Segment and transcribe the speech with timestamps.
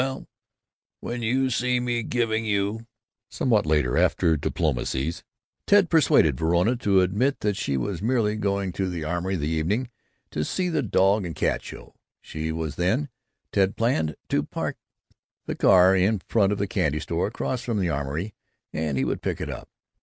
[0.01, 0.27] Well,
[1.01, 2.87] when you see me giving you"
[3.29, 5.23] Somewhat later, after diplomacies,
[5.67, 9.91] Ted persuaded Verona to admit that she was merely going to the Armory, that evening,
[10.31, 11.93] to see the dog and cat show.
[12.19, 13.09] She was then,
[13.51, 14.75] Ted planned, to park
[15.45, 18.33] the car in front of the candy store across from the Armory
[18.73, 19.69] and he would pick it up.